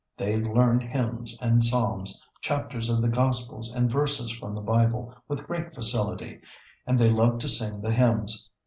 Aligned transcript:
They 0.17 0.35
learn 0.41 0.79
hymns 0.79 1.37
and 1.43 1.63
psalms, 1.63 2.27
chapters 2.41 2.89
of 2.89 3.03
the 3.03 3.07
Gospels, 3.07 3.71
and 3.71 3.87
verses 3.87 4.31
from 4.31 4.55
the 4.55 4.59
Bible 4.61 5.13
with 5.27 5.45
great 5.45 5.75
facility, 5.75 6.41
and 6.87 6.97
they 6.97 7.11
love 7.11 7.37
to 7.37 7.47
sing 7.47 7.81
the 7.81 7.91
hymns. 7.93 8.49